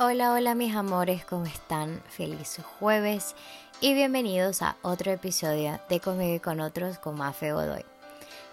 [0.00, 2.00] Hola, hola mis amores, ¿cómo están?
[2.08, 3.34] Feliz jueves
[3.80, 7.84] y bienvenidos a otro episodio de Conmigo y con otros con Mafe Godoy.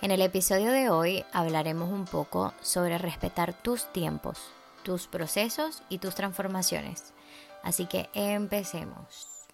[0.01, 4.39] En el episodio de hoy hablaremos un poco sobre respetar tus tiempos,
[4.81, 7.13] tus procesos y tus transformaciones.
[7.61, 9.45] Así que empecemos.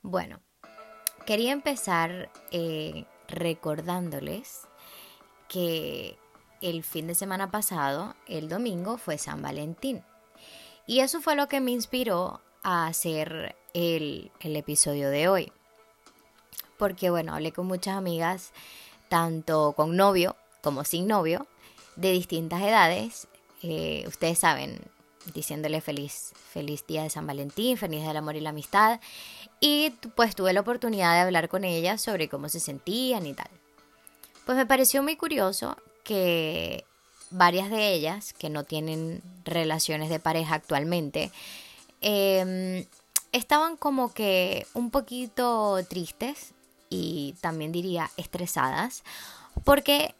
[0.00, 0.40] Bueno,
[1.26, 4.62] quería empezar eh, recordándoles
[5.48, 6.18] que
[6.62, 10.02] el fin de semana pasado, el domingo, fue San Valentín.
[10.88, 15.52] Y eso fue lo que me inspiró a hacer el, episodio de hoy.
[16.78, 18.52] Porque bueno, hablé con muchas amigas,
[19.10, 21.46] tanto con novio como sin novio,
[21.96, 23.28] de distintas edades.
[23.62, 24.80] Eh, ustedes saben,
[25.34, 28.98] diciéndole feliz, feliz día de San Valentín, feliz del amor y la amistad.
[29.60, 33.50] Y pues tuve la oportunidad de hablar con ellas sobre cómo se sentían y tal.
[34.46, 36.86] Pues me pareció muy curioso que
[37.30, 41.30] varias de ellas que no tienen relaciones de pareja actualmente,
[42.00, 42.86] em,
[43.32, 46.52] estaban como que un poquito tristes
[46.90, 49.02] y también diría estresadas
[49.64, 50.14] porque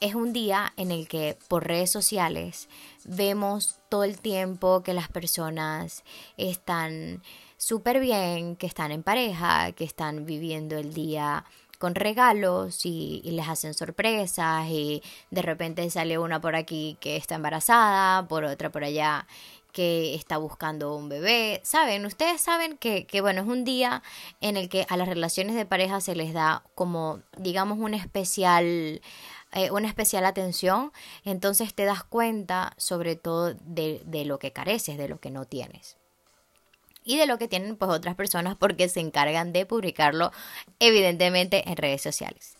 [0.00, 2.68] es un día en el que por redes sociales
[3.04, 6.02] vemos todo el tiempo que las personas
[6.36, 7.22] están
[7.56, 11.44] súper bien, que están en pareja, que están viviendo el día
[11.82, 15.02] con regalos y, les hacen sorpresas y
[15.32, 19.26] de repente sale una por aquí que está embarazada, por otra por allá
[19.72, 21.60] que está buscando un bebé.
[21.64, 24.04] Saben, ustedes saben que, que, bueno, es un día
[24.40, 29.02] en el que a las relaciones de pareja se les da como, digamos, un especial,
[29.50, 30.92] eh, una especial atención.
[31.24, 35.46] Entonces te das cuenta sobre todo de, de lo que careces, de lo que no
[35.46, 35.96] tienes
[37.04, 40.32] y de lo que tienen pues otras personas porque se encargan de publicarlo
[40.78, 42.56] evidentemente en redes sociales.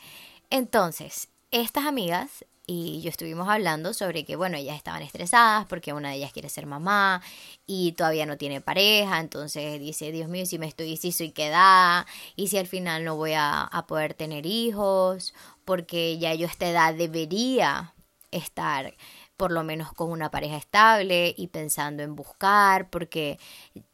[0.51, 6.11] Entonces, estas amigas y yo estuvimos hablando sobre que, bueno, ellas estaban estresadas porque una
[6.11, 7.21] de ellas quiere ser mamá
[7.67, 12.07] y todavía no tiene pareja, entonces dice, Dios mío, si me estoy, si soy quedada
[12.37, 15.35] y si al final no voy a, a poder tener hijos,
[15.65, 17.95] porque ya yo a esta edad debería
[18.31, 18.95] estar
[19.37, 23.39] por lo menos con una pareja estable y pensando en buscar, porque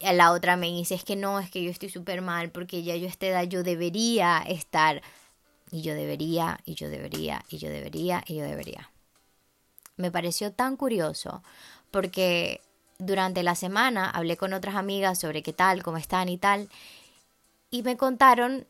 [0.00, 2.97] la otra me dice, es que no, es que yo estoy súper mal, porque ya
[2.97, 5.03] yo a esta edad yo debería estar,
[5.71, 8.91] y yo debería, y yo debería, y yo debería, y yo debería.
[9.97, 11.43] Me pareció tan curioso,
[11.91, 12.60] porque
[12.98, 16.69] durante la semana hablé con otras amigas sobre qué tal, cómo están y tal,
[17.71, 18.66] y me contaron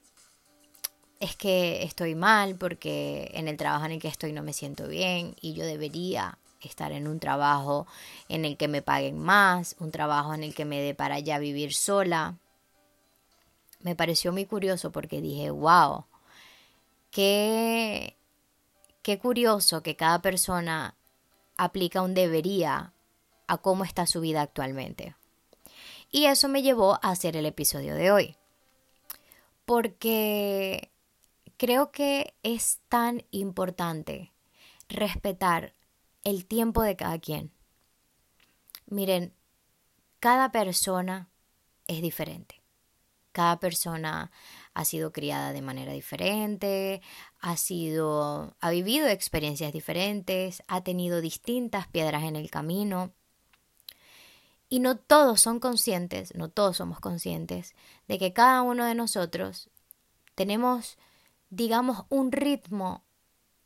[1.20, 4.86] es que estoy mal porque en el trabajo en el que estoy no me siento
[4.86, 7.86] bien y yo debería estar en un trabajo
[8.28, 11.38] en el que me paguen más, un trabajo en el que me dé para ya
[11.38, 12.36] vivir sola.
[13.80, 16.04] Me pareció muy curioso porque dije, wow,
[17.10, 18.16] qué,
[19.02, 20.94] qué curioso que cada persona
[21.56, 22.92] aplica un debería
[23.46, 25.14] a cómo está su vida actualmente.
[26.10, 28.36] Y eso me llevó a hacer el episodio de hoy.
[29.66, 30.90] Porque
[31.58, 34.32] creo que es tan importante
[34.88, 35.74] respetar
[36.28, 37.50] el tiempo de cada quien.
[38.86, 39.32] Miren,
[40.20, 41.30] cada persona
[41.86, 42.62] es diferente.
[43.32, 44.30] Cada persona
[44.74, 47.00] ha sido criada de manera diferente,
[47.40, 53.14] ha sido ha vivido experiencias diferentes, ha tenido distintas piedras en el camino.
[54.68, 57.74] Y no todos son conscientes, no todos somos conscientes
[58.06, 59.70] de que cada uno de nosotros
[60.34, 60.98] tenemos
[61.48, 63.02] digamos un ritmo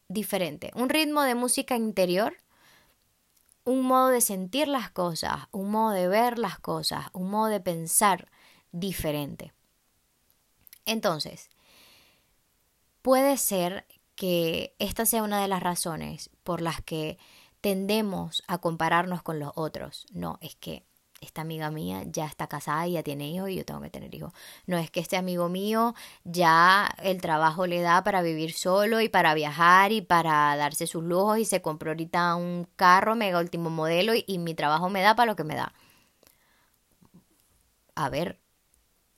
[0.07, 2.37] diferente, un ritmo de música interior
[3.65, 7.61] un modo de sentir las cosas, un modo de ver las cosas, un modo de
[7.61, 8.31] pensar
[8.73, 9.53] diferente.
[10.85, 11.51] Entonces,
[13.03, 17.19] puede ser que esta sea una de las razones por las que
[17.61, 20.07] tendemos a compararnos con los otros.
[20.13, 20.85] No, es que
[21.23, 24.15] esta amiga mía ya está casada y ya tiene hijos y yo tengo que tener
[24.15, 24.33] hijos.
[24.67, 25.95] No es que este amigo mío
[26.25, 31.03] ya el trabajo le da para vivir solo y para viajar y para darse sus
[31.03, 35.01] lujos y se compró ahorita un carro mega último modelo y, y mi trabajo me
[35.01, 35.73] da para lo que me da.
[37.95, 38.41] A ver,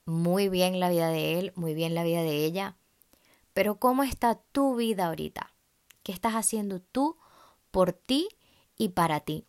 [0.05, 2.77] muy bien la vida de él, muy bien la vida de ella,
[3.55, 5.55] pero ¿cómo está tu vida ahorita?
[6.03, 7.17] ¿Qué estás haciendo tú
[7.71, 8.29] por ti
[8.77, 9.47] y para ti?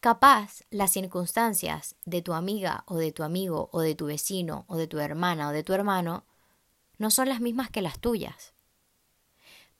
[0.00, 4.78] Capaz las circunstancias de tu amiga o de tu amigo o de tu vecino o
[4.78, 6.24] de tu hermana o de tu hermano
[6.96, 8.54] no son las mismas que las tuyas.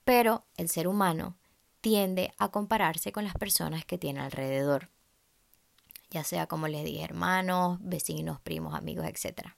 [0.03, 1.37] Pero el ser humano
[1.81, 4.89] tiende a compararse con las personas que tiene alrededor,
[6.11, 9.55] ya sea como les dije, hermanos, vecinos, primos, amigos, etc.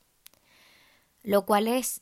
[1.24, 2.02] Lo cual es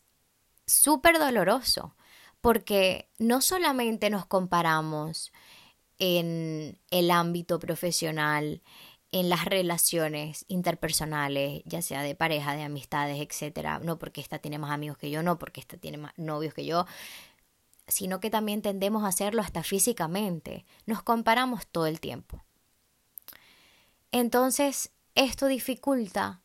[0.67, 1.95] súper doloroso,
[2.41, 5.31] porque no solamente nos comparamos
[6.01, 8.63] en el ámbito profesional,
[9.11, 14.57] en las relaciones interpersonales, ya sea de pareja, de amistades, etcétera, no porque esta tiene
[14.57, 16.87] más amigos que yo, no porque esta tiene más novios que yo,
[17.87, 20.65] sino que también tendemos a hacerlo hasta físicamente.
[20.87, 22.43] Nos comparamos todo el tiempo.
[24.11, 26.41] Entonces, esto dificulta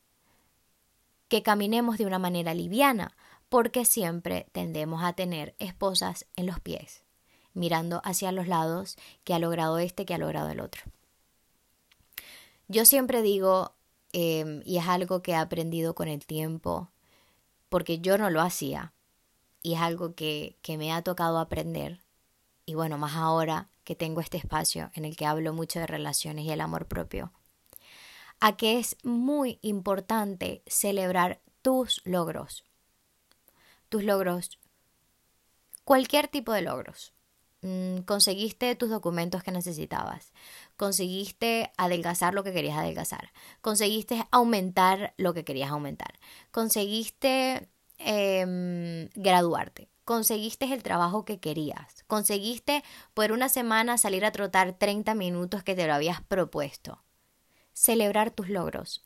[1.29, 3.17] que caminemos de una manera liviana,
[3.49, 7.06] porque siempre tendemos a tener esposas en los pies,
[7.57, 10.83] mirando hacia los lados que ha logrado este, que ha logrado el otro.
[12.69, 13.73] Yo siempre digo,
[14.13, 16.91] em, y es algo que he aprendido con el tiempo,
[17.69, 18.93] porque yo no lo hacía,
[19.63, 22.01] y es algo que, que me ha tocado aprender,
[22.67, 26.45] y bueno, más ahora que tengo este espacio en el que hablo mucho de relaciones
[26.45, 27.33] y el amor propio,
[28.41, 32.65] a que es muy importante celebrar tus logros.
[33.89, 34.59] Tus logros,
[35.85, 37.16] cualquier tipo de logros.
[37.67, 40.33] Mm, conseguiste tus documentos que necesitabas,
[40.77, 46.21] conseguiste adelgazar lo que querías adelgazar, conseguiste aumentar lo que querías aumentar,
[46.53, 47.69] conseguiste
[47.99, 52.85] em, graduarte, conseguiste el trabajo que querías, conseguiste
[53.15, 57.03] por una semana salir a trotar 30 minutos que te lo habías propuesto.
[57.73, 59.03] Celebrar tus logros,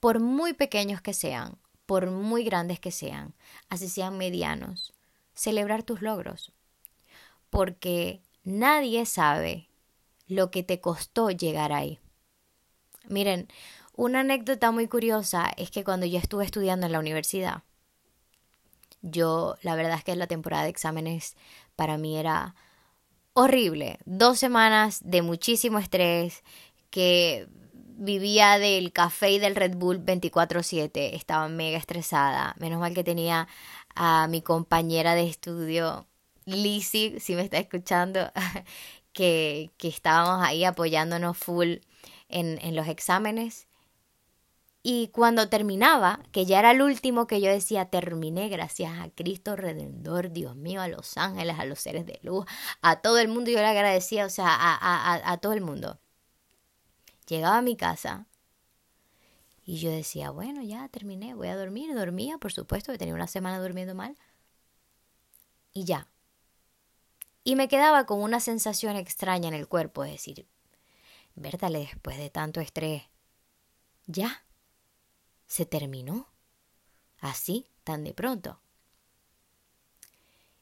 [0.00, 1.56] por muy pequeños que sean,
[1.86, 3.36] por muy grandes que sean,
[3.68, 4.92] así sean medianos,
[5.34, 6.52] celebrar tus logros
[7.52, 9.68] porque nadie sabe
[10.26, 11.98] lo que te costó llegar ahí.
[13.08, 13.46] Miren,
[13.94, 17.62] una anécdota muy curiosa es que cuando yo estuve estudiando en la universidad,
[19.02, 21.36] yo la verdad es que la temporada de exámenes
[21.76, 22.54] para mí era
[23.34, 23.98] horrible.
[24.06, 26.42] Dos semanas de muchísimo estrés,
[26.88, 32.54] que vivía del café y del Red Bull 24/7, estaba mega estresada.
[32.58, 33.46] Menos mal que tenía
[33.94, 36.06] a mi compañera de estudio
[36.46, 38.30] Lizzie, si me está escuchando,
[39.12, 41.76] que, que estábamos ahí apoyándonos full
[42.28, 43.68] en, en los exámenes.
[44.84, 49.54] Y cuando terminaba, que ya era el último que yo decía, terminé gracias a Cristo
[49.54, 52.46] Redentor, Dios mío, a los ángeles, a los seres de luz,
[52.80, 55.98] a todo el mundo, yo le agradecía, o sea, a, a, a todo el mundo.
[57.26, 58.26] Llegaba a mi casa
[59.64, 61.94] y yo decía, bueno, ya terminé, voy a dormir.
[61.94, 64.16] Dormía, por supuesto, que tenía una semana durmiendo mal.
[65.74, 66.08] Y ya,
[67.44, 70.46] y me quedaba con una sensación extraña en el cuerpo, es decir,
[71.34, 73.04] Bertale, después de tanto estrés,
[74.06, 74.44] ya,
[75.46, 76.28] se terminó,
[77.20, 78.60] así, tan de pronto.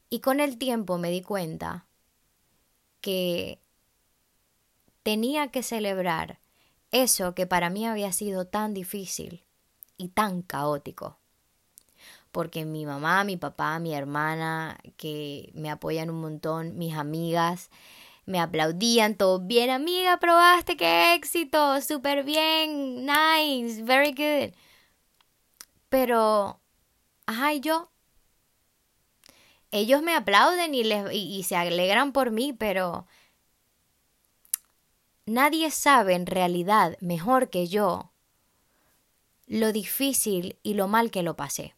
[0.09, 1.87] Y con el tiempo me di cuenta
[3.01, 3.61] que
[5.03, 6.39] tenía que celebrar
[6.91, 9.43] eso que para mí había sido tan difícil
[9.97, 11.20] y tan caótico
[12.31, 17.69] porque mi mamá, mi papá, mi hermana, que me apoyan un montón, mis amigas,
[18.25, 24.53] me aplaudían, todo bien, amiga, probaste, qué éxito, súper bien, nice, very good.
[25.89, 26.59] Pero,
[27.25, 27.91] ajá, yo,
[29.71, 33.07] ellos me aplauden y, les, y se alegran por mí, pero
[35.25, 38.11] nadie sabe en realidad mejor que yo
[39.47, 41.75] lo difícil y lo mal que lo pasé.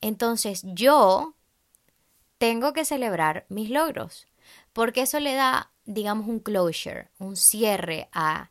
[0.00, 1.34] Entonces yo
[2.38, 4.26] tengo que celebrar mis logros,
[4.72, 8.50] porque eso le da, digamos, un closure, un cierre a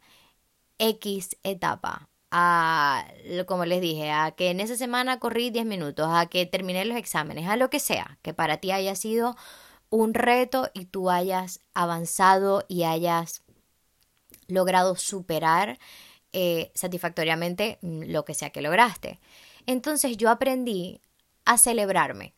[0.78, 3.06] X etapa, a,
[3.48, 6.98] como les dije, a que en esa semana corrí 10 minutos, a que terminé los
[6.98, 9.36] exámenes, a lo que sea, que para ti haya sido
[9.90, 13.42] un reto y tú hayas avanzado y hayas
[14.48, 15.80] logrado superar
[16.32, 19.20] eh, satisfactoriamente mm, lo que sea que lograste.
[19.66, 21.02] Entonces yo aprendí
[21.46, 22.36] a celebrarme,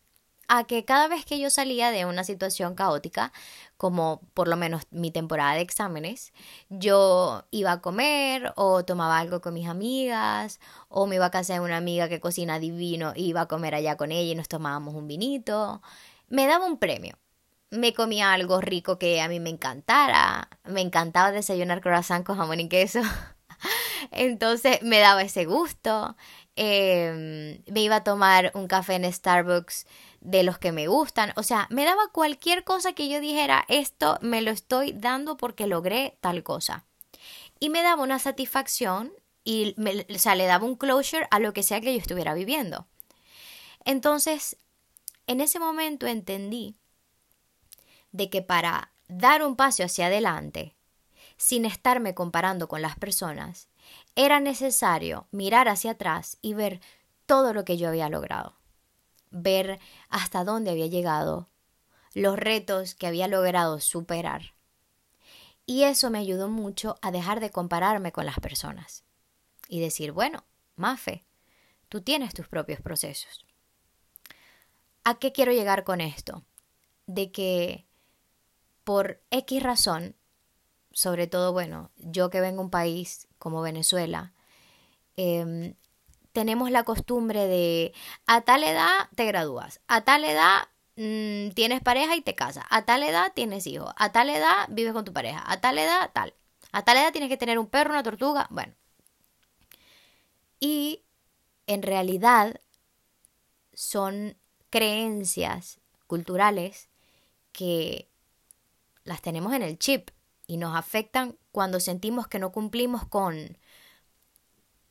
[0.47, 3.31] a que cada vez que yo salía de una situación caótica,
[3.77, 6.33] como por lo menos mi temporada de exámenes,
[6.69, 11.53] yo iba a comer o tomaba algo con mis amigas o me iba a casa
[11.53, 14.49] de una amiga que cocina divino y iba a comer allá con ella y nos
[14.49, 15.81] tomábamos un vinito.
[16.27, 17.17] Me daba un premio.
[17.69, 20.49] Me comía algo rico que a mí me encantara.
[20.65, 23.01] Me encantaba desayunar croissant con jamón y queso.
[24.11, 26.15] Entonces me daba ese gusto.
[26.55, 29.87] Em, me iba a tomar un café en Starbucks
[30.19, 31.33] de los que me gustan.
[31.35, 35.67] O sea, me daba cualquier cosa que yo dijera, esto me lo estoy dando porque
[35.67, 36.85] logré tal cosa.
[37.59, 41.53] Y me daba una satisfacción y me, o sea, le daba un closure a lo
[41.53, 42.87] que sea que yo estuviera viviendo.
[43.85, 44.57] Entonces,
[45.27, 46.75] en ese momento entendí
[48.11, 50.75] de que para dar un paso hacia adelante,
[51.41, 53.67] sin estarme comparando con las personas,
[54.13, 56.81] era necesario mirar hacia atrás y ver
[57.25, 58.59] todo lo que yo había logrado,
[59.31, 61.49] ver hasta dónde había llegado,
[62.13, 64.53] los retos que había logrado superar
[65.65, 69.03] Y eso me ayudó mucho a dejar de compararme con las personas
[69.67, 70.45] y decir, bueno,
[70.75, 71.25] Mafe,
[71.89, 73.47] tú tienes tus propios procesos.
[75.03, 76.45] ¿A qué quiero llegar con esto?
[77.07, 77.87] De que
[78.83, 80.15] por X razón,
[80.93, 84.33] sobre todo, bueno, yo que vengo de un país como Venezuela,
[85.17, 85.75] em,
[86.33, 87.93] tenemos la costumbre de
[88.25, 92.85] a tal edad te gradúas, a tal edad mm, tienes pareja y te casas, a
[92.85, 96.33] tal edad tienes hijos, a tal edad vives con tu pareja, a tal edad tal,
[96.71, 98.73] a tal edad tienes que tener un perro, una tortuga, bueno.
[100.59, 101.03] Y
[101.67, 102.61] en realidad
[103.73, 104.37] son
[104.69, 106.89] creencias culturales
[107.51, 108.09] que
[109.03, 110.11] las tenemos en el chip
[110.51, 113.57] y nos afectan cuando sentimos que no cumplimos con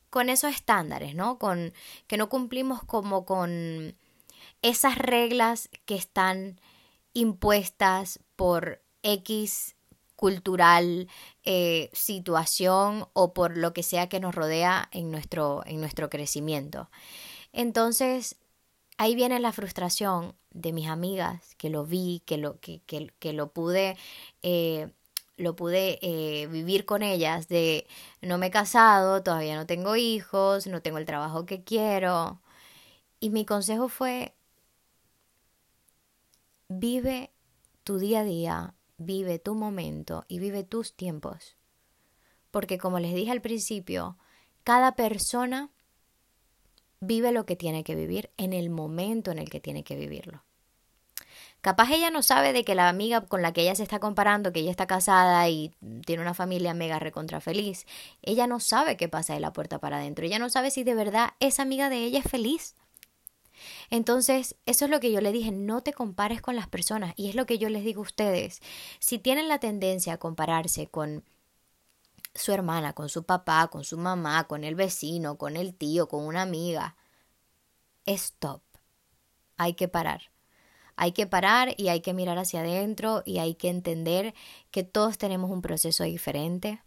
[0.09, 1.37] con esos estándares, ¿no?
[1.37, 1.71] Con
[2.07, 3.95] que no cumplimos como con
[4.63, 6.59] esas reglas que están
[7.13, 9.75] impuestas por X
[10.15, 11.07] cultural,
[11.43, 16.89] eh, situación o por lo que sea que nos rodea en nuestro, en nuestro crecimiento.
[17.53, 18.35] Entonces,
[18.97, 23.51] ahí viene la frustración de mis amigas, que lo vi, que lo, que, que, lo
[23.51, 23.95] pude
[24.41, 24.91] eh,
[25.41, 27.87] lo pude eh, vivir con ellas de
[28.21, 32.41] no me he casado, todavía no tengo hijos, no tengo el trabajo que quiero.
[33.19, 34.33] Y mi consejo fue,
[36.67, 37.31] vive
[37.83, 41.55] tu día a día, vive tu momento y vive tus tiempos.
[42.51, 44.17] Porque como les dije al principio,
[44.63, 45.71] cada persona
[46.99, 50.43] vive lo que tiene que vivir en el momento en el que tiene que vivirlo.
[51.61, 54.51] Capaz ella no sabe de que la amiga con la que ella se está comparando,
[54.51, 55.71] que ella está casada y
[56.05, 57.85] tiene una familia mega recontra feliz,
[58.23, 60.25] ella no sabe qué pasa de la puerta para adentro.
[60.25, 62.75] Ella no sabe si de verdad esa amiga de ella es feliz.
[63.91, 67.13] Entonces, eso es lo que yo le dije, no te compares con las personas.
[67.15, 68.59] Y es lo que yo les digo a ustedes.
[68.99, 71.23] Si tienen la tendencia a compararse con
[72.33, 76.25] su hermana, con su papá, con su mamá, con el vecino, con el tío, con
[76.25, 76.95] una amiga,
[78.05, 78.63] stop.
[79.57, 80.30] Hay que parar.
[80.95, 84.33] Hay que parar y hay que mirar hacia adentro y hay que entender
[84.71, 86.81] que todos tenemos un proceso diferente,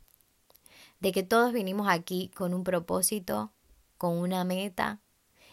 [1.00, 3.52] de que todos vinimos aquí con un propósito,
[3.98, 5.00] con una meta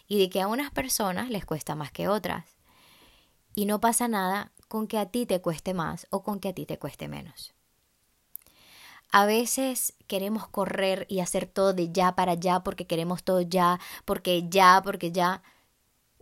[0.07, 2.45] y de que a unas personas les cuesta más que otras.
[3.55, 6.53] Y no pasa nada con que a ti te cueste más o con que a
[6.53, 7.53] ti te cueste menos.
[9.11, 13.79] A veces queremos correr y hacer todo de ya para ya porque queremos todo ya,
[14.05, 15.43] porque ya, porque ya.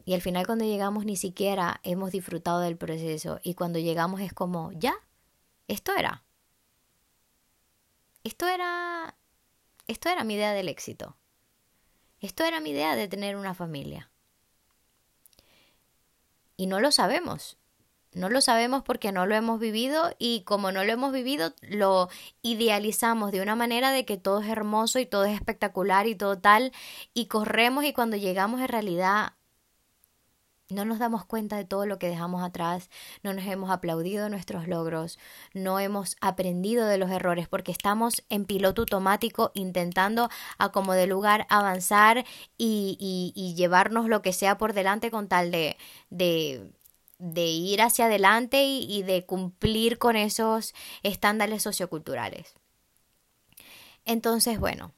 [0.10, 4.34] Y al final cuando llegamos ni siquiera hemos disfrutado del proceso y cuando llegamos es
[4.34, 4.96] como, ya,
[5.68, 6.24] esto era.
[8.24, 9.16] Esto era
[9.86, 11.16] esto era mi idea del éxito.
[12.22, 14.10] Esto era mi idea de tener una familia.
[16.58, 17.60] Y no lo sabemos.
[18.12, 22.10] No lo sabemos porque no lo hemos vivido y como no lo hemos vivido, lo
[22.42, 26.39] idealizamos de una manera de que todo es hermoso y todo es espectacular y todo
[26.39, 26.72] tal
[27.13, 29.34] y corremos y cuando llegamos en realidad
[30.69, 32.89] no nos damos cuenta de todo lo que dejamos atrás,
[33.23, 35.17] no nos hemos aplaudido nuestros logros,
[35.53, 41.07] no hemos aprendido de los errores porque estamos en piloto automático intentando a como de
[41.07, 42.25] lugar avanzar
[42.57, 45.75] y, y, llevarnos lo que sea por delante con tal de,
[46.11, 46.71] de,
[47.17, 52.53] de ir hacia adelante y, y de cumplir con esos estándares socioculturales.
[54.05, 54.91] Entonces, bueno,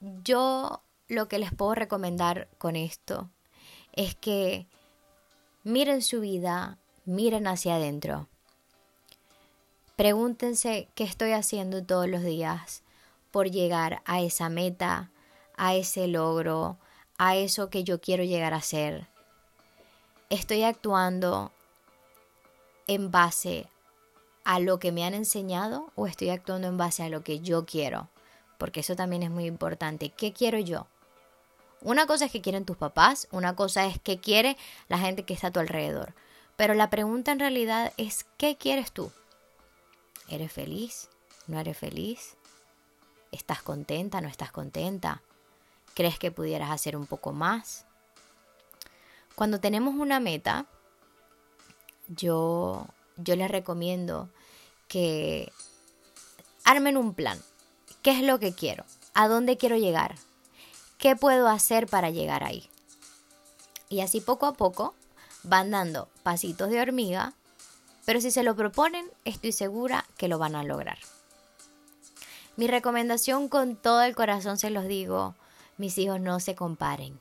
[0.00, 3.30] yo lo que les puedo recomendar con esto
[3.98, 4.68] es que
[5.64, 8.28] miren su vida, miren hacia adentro.
[9.96, 12.84] Pregúntense qué estoy haciendo todos los días
[13.32, 15.10] por llegar a esa meta,
[15.56, 16.78] a ese logro,
[17.18, 19.08] a eso que yo quiero llegar a ser.
[20.30, 21.50] Estoy actuando
[22.86, 23.66] en base
[24.44, 27.66] a lo que me han enseñado o estoy actuando en base a lo que yo
[27.66, 28.08] quiero.
[28.58, 30.10] Porque eso también es muy importante.
[30.10, 30.86] ¿Qué quiero yo?
[31.80, 34.56] Una cosa es que quieren tus papás, una cosa es que quiere
[34.88, 36.14] la gente que está a tu alrededor.
[36.56, 39.12] Pero la pregunta en realidad es, ¿qué quieres tú?
[40.28, 41.08] ¿Eres feliz?
[41.46, 42.36] ¿No eres feliz?
[43.30, 44.20] ¿Estás contenta?
[44.20, 45.22] ¿No estás contenta?
[45.94, 47.86] ¿Crees que pudieras hacer un poco más?
[49.36, 50.66] Cuando tenemos una meta,
[52.08, 54.28] yo, yo les recomiendo
[54.88, 55.52] que
[56.64, 57.40] armen un plan.
[58.02, 58.84] ¿Qué es lo que quiero?
[59.14, 60.16] ¿A dónde quiero llegar?
[60.98, 62.68] ¿Qué puedo hacer para llegar ahí?
[63.88, 64.94] Y así poco a poco
[65.44, 67.32] van dando pasitos de hormiga,
[68.04, 70.98] pero si se lo proponen, estoy segura que lo van a lograr.
[72.56, 75.36] Mi recomendación con todo el corazón se los digo,
[75.76, 77.20] mis hijos no se comparen.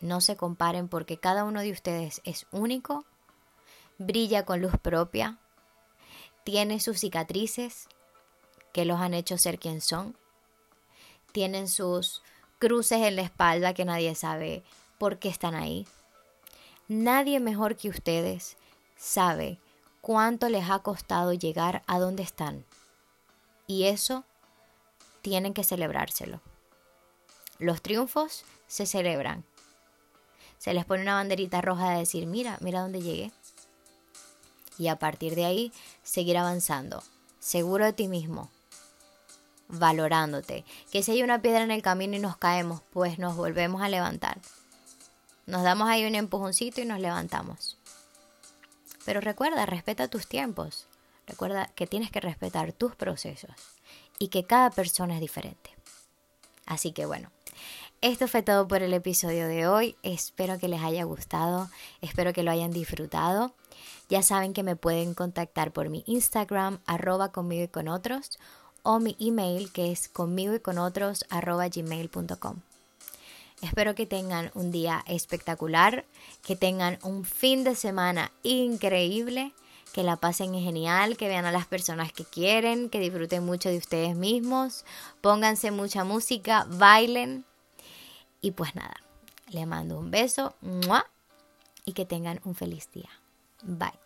[0.00, 3.04] No se comparen porque cada uno de ustedes es único,
[3.98, 5.38] brilla con luz propia
[6.44, 7.88] tiene sus cicatrices
[8.72, 10.16] que los han hecho ser quien son.
[11.32, 12.22] Tienen sus
[12.58, 14.62] cruces en la espalda que nadie sabe
[14.98, 15.86] por qué están ahí.
[16.88, 18.56] Nadie mejor que ustedes
[18.96, 19.58] sabe
[20.00, 22.64] cuánto les ha costado llegar a donde están.
[23.66, 24.24] Y eso
[25.22, 26.40] tienen que celebrárselo.
[27.58, 29.44] Los triunfos se celebran.
[30.58, 33.32] Se les pone una banderita roja de decir, mira, mira dónde llegué.
[34.78, 35.72] Y a partir de ahí,
[36.02, 37.02] seguir avanzando,
[37.38, 38.50] seguro de ti mismo,
[39.68, 40.64] valorándote.
[40.90, 43.88] Que si hay una piedra en el camino y nos caemos, pues nos volvemos a
[43.88, 44.38] levantar.
[45.46, 47.78] Nos damos ahí un empujoncito y nos levantamos.
[49.04, 50.86] Pero recuerda, respeta tus tiempos.
[51.26, 53.54] Recuerda que tienes que respetar tus procesos
[54.18, 55.70] y que cada persona es diferente.
[56.66, 57.30] Así que bueno,
[58.00, 59.96] esto fue todo por el episodio de hoy.
[60.02, 61.70] Espero que les haya gustado,
[62.00, 63.54] espero que lo hayan disfrutado.
[64.08, 68.38] Ya saben que me pueden contactar por mi Instagram, arroba conmigo y con otros,
[68.86, 72.60] o mi email que es conmigo y con otros, gmail.com.
[73.60, 76.04] Espero que tengan un día espectacular,
[76.44, 79.52] que tengan un fin de semana increíble,
[79.92, 83.78] que la pasen genial, que vean a las personas que quieren, que disfruten mucho de
[83.78, 84.84] ustedes mismos,
[85.20, 87.44] pónganse mucha música, bailen.
[88.40, 88.94] Y pues nada,
[89.48, 90.54] les mando un beso
[91.84, 93.10] y que tengan un feliz día.
[93.62, 94.05] Bye.